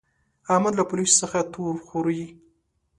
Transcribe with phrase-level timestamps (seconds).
[0.53, 2.23] احمد له پوليسو څخه تور خوري.